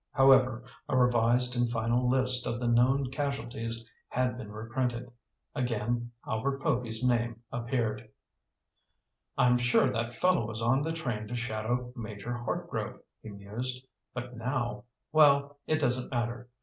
However, 0.13 0.63
a 0.89 0.97
revised 0.97 1.55
and 1.55 1.69
final 1.69 2.09
list 2.09 2.47
of 2.47 2.59
the 2.59 2.67
known 2.67 3.11
casualties 3.11 3.85
had 4.09 4.35
been 4.35 4.51
reprinted. 4.51 5.11
Again 5.53 6.09
Albert 6.25 6.59
Povy's 6.63 7.03
name 7.07 7.43
appeared. 7.51 8.09
"I'm 9.37 9.59
sure 9.59 9.91
that 9.91 10.15
fellow 10.15 10.47
was 10.47 10.59
on 10.59 10.81
the 10.81 10.91
train 10.91 11.27
to 11.27 11.35
shadow 11.35 11.93
Major 11.95 12.33
Hartgrove," 12.33 12.99
he 13.21 13.29
mused. 13.29 13.85
"But 14.11 14.35
now—well, 14.35 15.59
it 15.67 15.77
doesn't 15.77 16.09
matter. 16.09 16.47